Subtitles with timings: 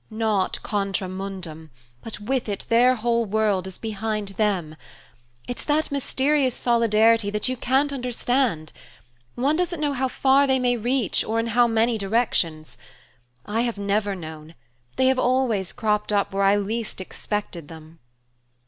[0.09, 1.69] "Not contra mundum,
[2.01, 4.75] but with it, their whole world is behind them.
[5.47, 8.73] It's that mysterious solidarity that you can't understand.
[9.35, 12.79] One doesn't know how far they may reach, or in how many directions.
[13.45, 14.55] I have never known.
[14.95, 17.99] They have always cropped up where I least expected them."